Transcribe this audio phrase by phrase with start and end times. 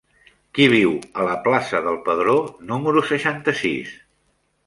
[0.57, 2.35] Qui viu a la plaça del Pedró
[2.71, 3.93] número seixanta-sis?